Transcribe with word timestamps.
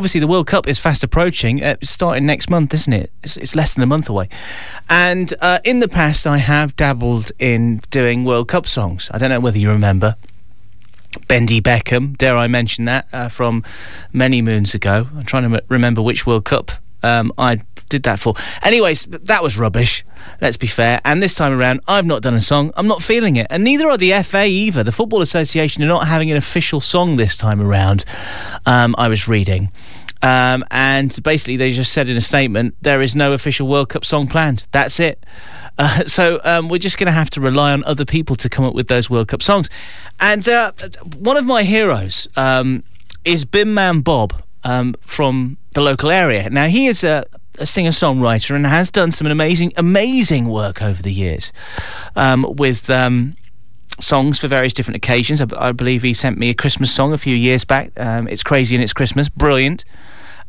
obviously 0.00 0.18
the 0.18 0.26
World 0.26 0.46
Cup 0.46 0.66
is 0.66 0.78
fast 0.78 1.04
approaching. 1.04 1.62
Uh, 1.62 1.76
it's 1.78 1.90
starting 1.90 2.24
next 2.24 2.48
month, 2.48 2.72
isn't 2.72 2.90
it? 2.94 3.12
It's, 3.22 3.36
it's 3.36 3.54
less 3.54 3.74
than 3.74 3.84
a 3.84 3.86
month 3.86 4.08
away. 4.08 4.30
And 4.88 5.34
uh, 5.42 5.58
in 5.62 5.80
the 5.80 5.88
past, 5.88 6.26
I 6.26 6.38
have 6.38 6.74
dabbled 6.74 7.32
in 7.38 7.82
doing 7.90 8.24
World 8.24 8.48
Cup 8.48 8.66
songs. 8.66 9.10
I 9.12 9.18
don't 9.18 9.28
know 9.28 9.40
whether 9.40 9.58
you 9.58 9.70
remember. 9.70 10.16
Bendy 11.28 11.60
Beckham, 11.60 12.16
dare 12.16 12.34
I 12.34 12.46
mention 12.46 12.86
that, 12.86 13.08
uh, 13.12 13.28
from 13.28 13.62
many 14.10 14.40
moons 14.40 14.74
ago. 14.74 15.06
I'm 15.14 15.26
trying 15.26 15.50
to 15.50 15.56
m- 15.56 15.64
remember 15.68 16.00
which 16.00 16.24
World 16.24 16.46
Cup 16.46 16.70
um, 17.02 17.32
I 17.38 17.62
did 17.88 18.04
that 18.04 18.18
for. 18.18 18.34
Anyways, 18.62 19.04
that 19.04 19.42
was 19.42 19.58
rubbish. 19.58 20.04
Let's 20.40 20.56
be 20.56 20.66
fair. 20.66 21.00
And 21.04 21.22
this 21.22 21.34
time 21.34 21.52
around, 21.52 21.80
I've 21.86 22.06
not 22.06 22.22
done 22.22 22.34
a 22.34 22.40
song. 22.40 22.72
I'm 22.76 22.86
not 22.86 23.02
feeling 23.02 23.36
it, 23.36 23.46
and 23.50 23.62
neither 23.64 23.88
are 23.90 23.98
the 23.98 24.22
FA 24.22 24.44
either. 24.44 24.82
The 24.82 24.92
Football 24.92 25.20
Association 25.20 25.82
are 25.82 25.88
not 25.88 26.06
having 26.08 26.30
an 26.30 26.36
official 26.36 26.80
song 26.80 27.16
this 27.16 27.36
time 27.36 27.60
around. 27.60 28.04
Um, 28.64 28.94
I 28.96 29.08
was 29.08 29.28
reading. 29.28 29.70
Um, 30.22 30.64
and 30.70 31.18
basically, 31.22 31.56
they 31.56 31.72
just 31.72 31.92
said 31.92 32.08
in 32.08 32.16
a 32.16 32.20
statement, 32.20 32.74
there 32.82 33.00
is 33.00 33.16
no 33.16 33.32
official 33.32 33.66
World 33.66 33.88
Cup 33.88 34.04
song 34.04 34.26
planned. 34.26 34.64
That's 34.70 35.00
it. 35.00 35.24
Uh, 35.78 36.04
so 36.06 36.40
um, 36.44 36.68
we're 36.68 36.78
just 36.78 36.98
going 36.98 37.06
to 37.06 37.12
have 37.12 37.30
to 37.30 37.40
rely 37.40 37.72
on 37.72 37.82
other 37.84 38.04
people 38.04 38.36
to 38.36 38.48
come 38.48 38.64
up 38.64 38.74
with 38.74 38.88
those 38.88 39.08
World 39.08 39.28
Cup 39.28 39.42
songs. 39.42 39.68
And 40.20 40.46
uh, 40.48 40.72
one 41.18 41.36
of 41.36 41.44
my 41.44 41.62
heroes 41.62 42.28
um, 42.36 42.84
is 43.24 43.44
Bin 43.44 43.72
Man 43.74 44.00
Bob 44.00 44.42
um, 44.64 44.94
from 45.00 45.58
the 45.72 45.80
local 45.80 46.10
area. 46.10 46.48
Now 46.50 46.68
he 46.68 46.86
is 46.86 47.04
a, 47.04 47.24
a 47.58 47.66
singer 47.66 47.90
songwriter 47.90 48.54
and 48.54 48.66
has 48.66 48.90
done 48.90 49.10
some 49.10 49.26
amazing, 49.26 49.72
amazing 49.76 50.48
work 50.48 50.82
over 50.82 51.02
the 51.02 51.12
years 51.12 51.52
um, 52.16 52.46
with. 52.56 52.88
Um, 52.90 53.36
songs 53.98 54.38
for 54.38 54.48
various 54.48 54.72
different 54.72 54.96
occasions. 54.96 55.42
I, 55.42 55.46
I, 55.58 55.72
believe 55.72 56.00
he 56.00 56.14
sent 56.14 56.38
me 56.38 56.48
a 56.48 56.54
Christmas 56.54 56.90
song 56.90 57.12
a 57.12 57.18
few 57.18 57.36
years 57.36 57.66
back. 57.66 57.92
Um, 58.00 58.28
it's 58.28 58.42
crazy 58.42 58.74
and 58.74 58.82
it's 58.82 58.94
Christmas, 58.94 59.28
brilliant. 59.28 59.84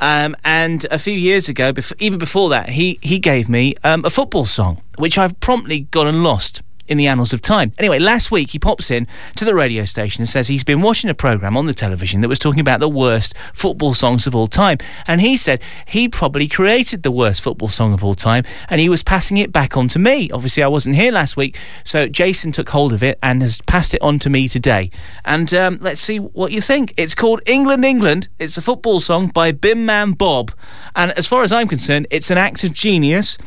Um, 0.00 0.36
and 0.44 0.84
a 0.90 0.98
few 0.98 1.14
years 1.14 1.48
ago, 1.48 1.72
bef- 1.72 1.92
even 1.98 2.18
before 2.18 2.50
that, 2.50 2.70
he 2.70 2.98
he 3.02 3.18
gave 3.18 3.48
me 3.48 3.76
um, 3.82 4.04
a 4.04 4.10
football 4.10 4.44
song, 4.44 4.82
which 4.98 5.16
I've 5.16 5.38
promptly 5.40 5.80
gone 5.80 6.06
and 6.06 6.22
lost 6.22 6.62
in 6.88 6.98
the 6.98 7.06
annals 7.06 7.32
of 7.32 7.40
time. 7.40 7.72
Anyway, 7.78 7.98
last 7.98 8.30
week 8.30 8.50
he 8.50 8.58
pops 8.58 8.90
in 8.90 9.06
to 9.36 9.44
the 9.44 9.54
radio 9.54 9.84
station 9.84 10.22
and 10.22 10.28
says 10.28 10.48
he's 10.48 10.64
been 10.64 10.80
watching 10.80 11.10
a 11.10 11.14
program 11.14 11.56
on 11.56 11.66
the 11.66 11.74
television 11.74 12.20
that 12.20 12.28
was 12.28 12.38
talking 12.38 12.60
about 12.60 12.80
the 12.80 12.88
worst 12.88 13.36
football 13.54 13.94
songs 13.94 14.26
of 14.26 14.34
all 14.34 14.46
time. 14.46 14.78
And 15.06 15.20
he 15.20 15.36
said 15.36 15.62
he 15.86 16.08
probably 16.08 16.48
created 16.48 17.02
the 17.02 17.10
worst 17.10 17.42
football 17.42 17.68
song 17.68 17.92
of 17.92 18.04
all 18.04 18.14
time 18.14 18.44
and 18.68 18.80
he 18.80 18.88
was 18.88 19.02
passing 19.02 19.36
it 19.36 19.52
back 19.52 19.76
on 19.76 19.88
to 19.88 19.98
me. 19.98 20.30
Obviously, 20.30 20.62
I 20.62 20.68
wasn't 20.68 20.96
here 20.96 21.12
last 21.12 21.36
week, 21.36 21.58
so 21.84 22.06
Jason 22.06 22.52
took 22.52 22.68
hold 22.70 22.92
of 22.92 23.02
it 23.02 23.18
and 23.22 23.42
has 23.42 23.60
passed 23.62 23.94
it 23.94 24.02
on 24.02 24.18
to 24.20 24.30
me 24.30 24.48
today. 24.48 24.90
And 25.24 25.52
um, 25.54 25.78
let's 25.80 26.00
see 26.00 26.18
what 26.18 26.52
you 26.52 26.60
think. 26.60 26.94
It's 26.96 27.14
called 27.14 27.40
England, 27.46 27.84
England. 27.84 28.28
It's 28.38 28.56
a 28.56 28.62
football 28.62 29.00
song 29.00 29.28
by 29.28 29.52
Bin 29.52 29.86
Man 29.86 30.12
Bob. 30.12 30.52
And 30.94 31.12
as 31.12 31.26
far 31.26 31.42
as 31.42 31.52
I'm 31.52 31.68
concerned, 31.68 32.06
it's 32.10 32.30
an 32.30 32.38
act 32.38 32.64
of 32.64 32.72
genius. 32.72 33.38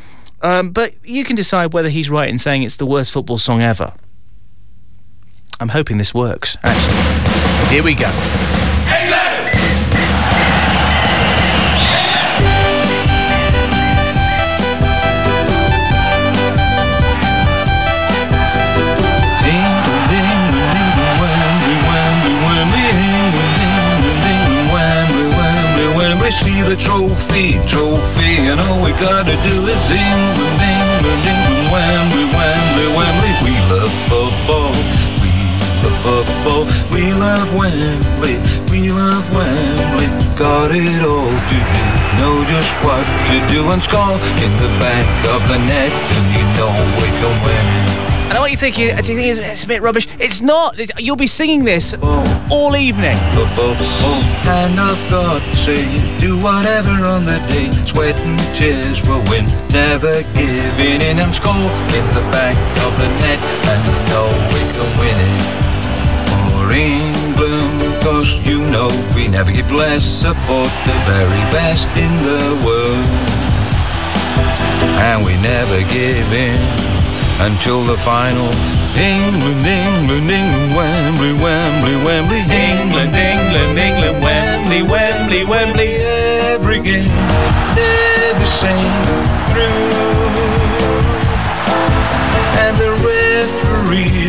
Um, 0.42 0.70
but 0.70 0.94
you 1.04 1.24
can 1.24 1.36
decide 1.36 1.72
whether 1.72 1.88
he's 1.90 2.10
right 2.10 2.28
in 2.28 2.38
saying 2.38 2.62
it's 2.62 2.76
the 2.76 2.86
worst 2.86 3.12
football 3.12 3.38
song 3.38 3.62
ever. 3.62 3.92
I'm 5.58 5.68
hoping 5.68 5.98
this 5.98 6.14
works, 6.14 6.56
actually. 6.62 7.74
Here 7.74 7.82
we 7.84 7.94
go. 7.94 8.79
See 26.30 26.62
the 26.62 26.76
trophy, 26.76 27.58
trophy, 27.66 28.46
and 28.46 28.60
all 28.60 28.78
we 28.86 28.92
gotta 29.02 29.34
do 29.34 29.56
is 29.66 29.86
England, 29.90 30.58
England, 30.62 31.22
England, 31.26 31.66
Wembley, 31.74 32.26
Wembley, 32.30 32.88
Wembley. 32.94 33.32
We 33.42 33.54
love 33.66 33.90
football, 34.06 34.70
we 35.18 35.30
love 35.82 35.98
football, 36.06 36.64
we 36.94 37.10
love 37.18 37.50
Wembley, 37.58 38.38
we 38.70 38.94
love 38.94 39.26
Wembley. 39.34 40.06
Got 40.38 40.70
it 40.70 41.02
all 41.02 41.34
to 41.34 41.58
do, 41.58 41.84
know 42.22 42.36
just 42.46 42.72
what 42.86 43.02
to 43.02 43.36
do 43.50 43.66
and 43.74 43.82
score 43.82 44.14
in 44.38 44.52
the 44.62 44.70
back 44.78 45.10
of 45.34 45.42
the 45.50 45.58
net, 45.66 45.90
and 45.90 46.26
you 46.30 46.44
know 46.56 46.72
we 46.94 47.08
can 47.18 47.34
win. 48.30 48.34
I 48.34 48.34
know 48.34 48.40
what 48.42 48.50
you're 48.50 48.58
thinking. 48.58 48.96
Do 48.96 49.12
you 49.12 49.18
think 49.18 49.38
it's, 49.38 49.40
it's 49.40 49.64
a 49.64 49.66
bit 49.66 49.82
rubbish? 49.82 50.08
It's 50.18 50.40
not. 50.40 50.78
It's, 50.78 50.92
you'll 50.98 51.16
be 51.16 51.26
singing 51.26 51.64
this 51.64 51.94
all 52.50 52.76
evening. 52.76 53.16
Oh, 53.34 53.46
oh, 53.58 53.76
oh, 53.78 54.48
and 54.48 54.78
I've 54.78 55.10
got 55.10 55.42
to 55.42 55.56
say, 55.56 55.82
do 56.18 56.38
whatever 56.42 56.90
on 57.06 57.24
the 57.24 57.38
day. 57.48 57.70
Sweat 57.84 58.14
and 58.14 58.38
tears 58.54 59.02
will 59.08 59.22
win. 59.30 59.46
Never 59.72 60.22
giving 60.34 61.02
in 61.02 61.18
and 61.18 61.34
score 61.34 61.54
in 61.54 62.06
the 62.14 62.24
back 62.30 62.56
of 62.86 62.92
the 62.98 63.08
net. 63.18 63.40
And 63.70 63.80
you 63.86 63.96
know 64.10 64.28
we 64.54 64.62
can 64.74 64.90
win 64.98 65.18
it 65.18 65.42
for 66.30 66.70
England. 66.70 68.02
Cause 68.02 68.30
you 68.46 68.62
know 68.70 68.90
we 69.14 69.28
never 69.28 69.52
give 69.52 69.70
less. 69.72 70.04
Support 70.04 70.70
the 70.86 70.96
very 71.06 71.44
best 71.50 71.86
in 71.98 72.12
the 72.22 72.42
world. 72.64 73.08
And 75.02 75.24
we 75.24 75.32
never 75.40 75.80
give 75.90 76.32
in 76.32 76.99
until 77.40 77.84
the 77.84 77.96
final. 77.96 78.52
England, 78.96 79.64
England, 79.64 80.30
England, 80.30 80.74
Wembley, 80.76 81.32
Wembley, 81.40 81.96
Wembley. 82.04 82.40
England, 82.52 83.14
England, 83.16 83.78
England, 83.78 84.22
Wembley, 84.22 84.82
Wembley, 84.82 85.44
Wembley. 85.44 85.90
Every 86.52 86.80
game, 86.80 87.08
never 87.76 88.46
same 88.46 89.02
through. 89.50 89.88
And 92.62 92.76
the 92.76 92.90
referee's 93.08 94.19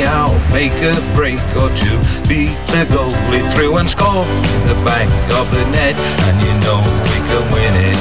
anyhow, 0.00 0.32
make 0.52 0.72
a 0.80 0.96
break 1.14 1.40
or 1.60 1.68
two, 1.76 1.98
beat 2.24 2.56
the 2.72 2.88
goalie 2.88 3.44
through 3.52 3.76
and 3.76 3.88
score 3.88 4.24
in 4.24 4.62
the 4.64 4.78
back 4.84 5.08
of 5.36 5.44
the 5.52 5.60
net, 5.76 5.96
and 6.24 6.36
you 6.40 6.54
know 6.64 6.80
we 7.04 7.20
can 7.28 7.44
win 7.52 7.74
it 7.76 8.00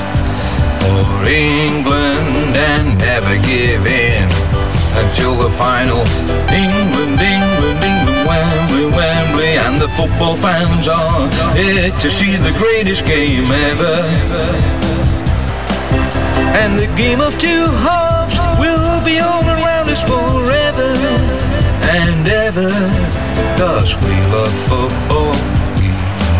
for 0.79 1.03
England 1.27 2.55
and 2.55 2.97
never 2.99 3.35
give 3.43 3.83
in 3.85 4.23
until 4.95 5.35
the 5.43 5.51
final. 5.51 5.99
England, 6.55 7.19
England, 7.19 7.83
England, 7.83 8.27
Wembley, 8.27 8.87
Wembley, 8.95 9.57
and 9.59 9.81
the 9.81 9.89
football 9.89 10.37
fans 10.37 10.87
are 10.87 11.27
here 11.53 11.91
to 11.99 12.09
see 12.09 12.37
the 12.37 12.55
greatest 12.57 13.05
game 13.05 13.43
ever. 13.67 13.95
And 16.63 16.79
the 16.79 16.87
game 16.95 17.19
of 17.19 17.37
two 17.37 17.67
halves 17.83 18.08
Cause 23.59 23.93
we 24.05 24.15
love 24.31 24.55
football, 24.71 25.35
we 25.75 25.91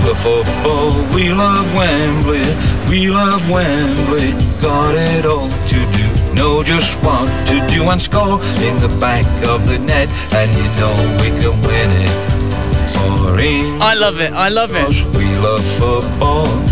love 0.07 0.19
football, 0.23 0.91
we 1.13 1.33
love 1.33 1.67
Wembley, 1.75 2.47
we 2.87 3.09
love 3.09 3.43
Wembley. 3.51 4.31
Got 4.61 4.95
it 4.95 5.25
all 5.25 5.49
to 5.49 5.79
do, 5.99 6.33
know 6.33 6.63
just 6.63 6.95
what 7.03 7.27
to 7.47 7.59
do 7.67 7.89
and 7.89 8.01
score 8.01 8.39
in 8.63 8.79
the 8.79 8.87
back 9.01 9.25
of 9.49 9.67
the 9.67 9.79
net, 9.79 10.07
and 10.31 10.49
you 10.49 10.69
know 10.79 10.95
we 11.19 11.27
can 11.41 11.59
win 11.67 11.91
it. 12.07 12.15
I 13.81 13.95
love 13.95 14.21
it, 14.21 14.31
I 14.31 14.47
love 14.47 14.71
it. 14.73 14.87
We 15.17 15.25
love 15.43 15.61
football 15.61 16.68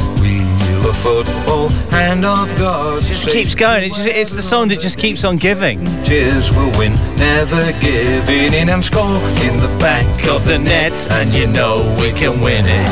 the 0.81 0.93
football 0.93 1.69
hand 1.91 2.25
of 2.25 2.47
God. 2.57 2.99
It 2.99 3.05
just 3.05 3.29
keeps 3.29 3.55
going. 3.55 3.83
It 3.83 3.93
just, 3.93 4.07
it's 4.07 4.35
the 4.35 4.41
song 4.41 4.67
that 4.69 4.79
just 4.79 4.97
keeps 4.97 5.23
on 5.23 5.37
giving. 5.37 5.85
Cheers 6.03 6.51
will 6.51 6.71
win, 6.77 6.93
never 7.17 7.71
giving 7.79 8.53
in 8.53 8.69
and 8.69 8.83
score 8.83 9.17
in 9.45 9.59
the 9.59 9.75
back 9.79 10.05
of 10.27 10.45
the 10.45 10.57
net, 10.57 10.93
and 11.11 11.33
you 11.33 11.47
know 11.47 11.83
we 11.99 12.11
can 12.11 12.41
win 12.41 12.65
it. 12.67 12.89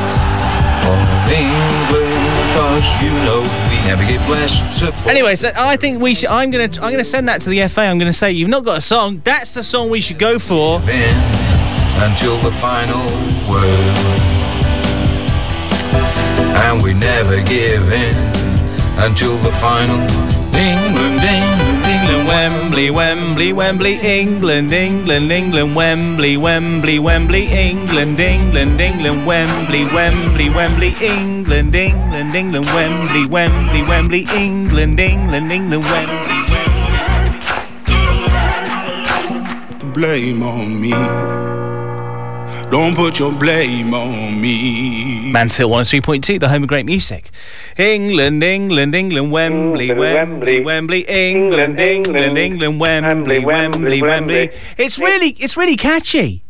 For 0.84 0.98
England, 1.32 2.36
cause 2.56 2.86
you 3.02 3.12
know 3.26 3.42
we 3.70 3.78
never 3.88 4.06
give 4.06 4.28
less 4.30 4.54
support. 4.78 5.08
Anyway, 5.08 5.36
so 5.36 5.52
I 5.56 5.76
think 5.76 6.02
we 6.02 6.16
should. 6.16 6.30
I'm 6.30 6.50
gonna. 6.50 6.70
I'm 6.82 6.92
gonna 6.92 7.04
send 7.04 7.28
that 7.30 7.42
to 7.42 7.50
the 7.50 7.68
FA. 7.68 7.82
I'm 7.82 7.98
gonna 7.98 8.14
say 8.14 8.32
you've 8.32 8.50
not 8.50 8.64
got 8.64 8.78
a 8.78 8.82
song. 8.82 9.22
That's 9.24 9.54
the 9.54 9.64
song 9.64 9.90
we 9.90 10.02
should 10.02 10.20
go 10.20 10.40
for. 10.40 10.80
Until 11.98 12.38
the 12.40 12.52
final 12.52 13.06
word 13.50 14.35
and 16.66 16.82
we 16.82 16.94
never 16.94 17.38
give 17.44 17.86
in 17.94 18.16
until 19.06 19.38
the 19.46 19.52
final. 19.62 20.02
England, 20.58 21.22
England, 21.22 21.86
England, 21.94 22.28
Wembley. 22.28 22.90
Wembley, 22.90 23.54
Wembley, 23.54 23.96
England, 24.02 24.74
England, 24.74 25.32
England, 25.32 25.76
Wembley, 25.76 26.38
Wembley, 26.38 26.98
Wembley, 26.98 27.46
England, 27.48 28.20
England, 28.20 28.82
England, 28.82 29.26
Wembley, 29.28 29.86
Wembley, 29.86 30.50
Wembley, 30.50 30.96
England, 31.02 31.76
England, 31.76 32.36
England, 32.36 32.66
Wembley, 32.66 33.26
Wembley, 33.28 33.84
Wembley, 33.84 34.26
England, 34.34 35.00
England, 35.00 35.52
England, 35.52 35.84
Wembley. 35.84 36.42
Blame 39.94 40.42
on 40.42 40.82
me. 40.82 41.45
Don't 42.76 42.94
put 42.94 43.20
your 43.20 43.32
blame 43.32 43.94
on 43.94 44.42
me. 44.42 45.32
Mansfield 45.32 45.72
103.2, 45.72 46.42
the 46.42 46.50
home 46.50 46.64
of 46.64 46.68
great 46.68 46.86
music. 46.86 47.32
England, 47.78 48.44
England, 48.44 48.94
England, 48.94 49.32
Wembley, 49.32 49.94
Wembley, 49.94 50.60
Wembley, 50.60 51.06
England, 51.08 51.80
England, 51.80 52.38
England, 52.38 52.78
Wembley, 52.78 53.46
Wembley, 53.46 54.02
Wembley. 54.02 54.50
It's 54.78 55.00
really, 55.00 55.30
it's 55.40 55.56
really 55.56 55.78
catchy. 55.78 56.44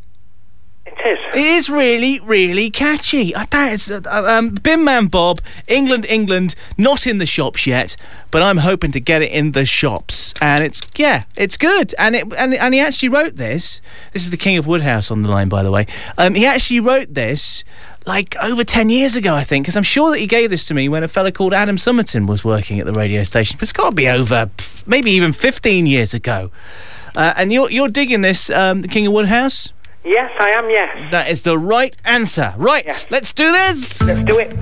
It 1.06 1.20
is. 1.20 1.20
It 1.36 1.46
is 1.46 1.70
really, 1.70 2.20
really 2.22 2.72
catchy. 2.72 3.36
Uh, 3.36 3.46
that 3.52 3.72
is, 3.74 3.92
uh, 3.92 4.02
um, 4.08 4.50
Bin 4.50 4.84
Man 4.84 5.06
Bob, 5.06 5.40
England, 5.68 6.06
England, 6.10 6.56
not 6.80 7.06
in 7.06 7.20
the 7.20 7.28
shops 7.28 7.68
yet, 7.68 7.96
but 8.32 8.42
I'm 8.42 8.58
hoping 8.58 8.92
to 8.92 9.00
get 9.00 9.22
it 9.22 9.32
in 9.32 9.52
the 9.52 9.68
shops. 9.68 10.34
And 10.42 10.64
it's, 10.64 10.82
yeah, 10.96 11.26
it's 11.36 11.58
good. 11.58 11.94
And 12.00 12.16
it, 12.16 12.34
and, 12.34 12.56
and 12.56 12.74
he 12.74 12.80
actually 12.80 13.10
wrote 13.10 13.36
this. 13.36 13.82
This 14.14 14.24
is 14.24 14.32
the 14.32 14.38
King 14.38 14.58
of 14.58 14.66
Woodhouse 14.66 15.12
on 15.12 15.22
the 15.22 15.30
line, 15.30 15.48
by 15.48 15.62
the 15.62 15.70
way. 15.70 15.86
Um, 16.18 16.34
he 16.34 16.46
actually 16.46 16.80
wrote 16.80 17.14
this 17.14 17.64
like 18.08 18.36
over 18.42 18.64
10 18.64 18.90
years 18.90 19.16
ago, 19.16 19.36
I 19.36 19.44
think, 19.44 19.66
because 19.66 19.78
I'm 19.78 19.84
sure 19.84 20.10
that 20.10 20.20
he 20.20 20.26
gave 20.26 20.50
this 20.50 20.66
to 20.66 20.74
me 20.74 20.90
when 20.90 21.04
a 21.04 21.08
fella 21.08 21.32
called 21.32 21.54
Adam 21.54 21.76
Summerton 21.76 22.28
was 22.28 22.44
working 22.44 22.80
at 22.80 22.88
the 22.88 22.94
radio 22.94 23.24
station. 23.24 23.58
But 23.58 23.64
it's 23.64 23.74
got 23.74 23.92
to 23.92 23.96
be 23.96 24.10
over 24.10 24.50
maybe 24.88 25.12
even 25.12 25.34
15 25.34 25.86
years 25.86 26.16
ago. 26.16 26.50
Uh, 27.16 27.34
and 27.38 27.54
you're, 27.54 27.70
you're 27.70 27.90
digging 27.90 28.22
this, 28.22 28.50
um, 28.50 28.82
the 28.82 28.88
King 28.88 29.06
of 29.06 29.14
Woodhouse? 29.14 29.72
Yes, 30.06 30.32
I 30.40 30.52
am, 30.52 30.70
yes. 30.70 31.12
That 31.12 31.30
is 31.30 31.42
the 31.42 31.58
right 31.58 31.96
answer. 32.06 32.54
Right, 32.58 32.86
Yes. 32.86 33.08
let's 33.10 33.34
do 33.34 33.52
this. 33.52 34.02
Let's 34.02 34.22
do 34.22 34.38
it. 34.40 34.54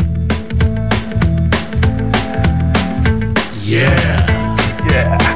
Yeah. 3.61 4.57
Yeah. 4.89 5.32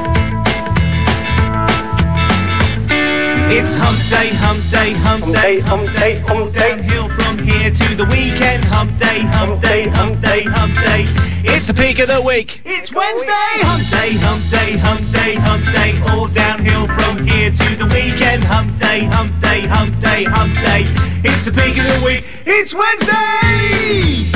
It's 3.50 3.74
hump 3.76 3.96
day, 4.12 4.28
hump 4.36 4.60
day, 4.70 4.92
hump 4.92 5.24
day, 5.32 5.60
hump 5.60 5.90
day, 5.96 6.20
all 6.28 6.36
hump 6.36 6.52
day. 6.52 6.76
downhill 6.76 7.08
from 7.08 7.38
here 7.38 7.70
to 7.70 7.96
the 7.96 8.04
weekend. 8.12 8.62
Hump 8.66 8.98
day, 8.98 9.20
hump 9.24 9.62
day, 9.62 9.88
hump 9.88 10.20
day, 10.20 10.42
hump 10.44 10.74
day. 10.74 11.08
It's 11.48 11.66
the 11.66 11.72
peak 11.72 11.98
of 11.98 12.08
the 12.08 12.20
week. 12.20 12.60
It's 12.66 12.92
Wednesday. 12.92 13.56
Hump 13.64 13.88
day, 13.88 14.12
hump 14.20 14.44
day, 14.52 14.76
hump 14.76 15.00
day, 15.16 15.34
hump 15.40 15.64
day, 15.72 15.96
all 16.12 16.28
downhill 16.28 16.86
from 16.88 17.24
here 17.26 17.48
to 17.48 17.76
the 17.80 17.86
weekend. 17.86 18.44
Hump 18.44 18.78
day, 18.78 19.04
hump 19.04 19.32
day, 19.40 19.64
hump 19.64 19.98
day, 19.98 20.24
hump 20.24 20.52
day. 20.60 20.84
It's 21.24 21.46
the 21.46 21.52
peak 21.52 21.78
of 21.80 21.88
the 21.88 22.04
week. 22.04 22.24
It's 22.44 22.74
Wednesday. 22.74 24.28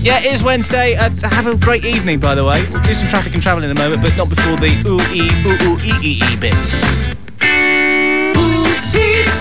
Yeah, 0.00 0.22
it 0.22 0.32
is 0.32 0.44
Wednesday. 0.44 0.94
Uh, 0.94 1.10
have 1.34 1.48
a 1.48 1.56
great 1.56 1.84
evening, 1.84 2.20
by 2.20 2.36
the 2.36 2.44
way. 2.44 2.64
We'll 2.70 2.80
do 2.82 2.94
some 2.94 3.08
traffic 3.08 3.34
and 3.34 3.42
travel 3.42 3.64
in 3.64 3.72
a 3.72 3.74
moment, 3.74 4.02
but 4.02 4.16
not 4.16 4.28
before 4.28 4.54
the 4.56 4.70
ooh 4.86 5.02
ee 5.10 5.26
ooh 5.50 5.58
ooh 5.66 5.78
ee 5.82 5.98
ee 6.00 6.20
ee 6.22 6.36
bit. 6.36 7.22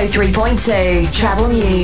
103.2 0.00 1.12
Travel 1.12 1.48
News. 1.48 1.80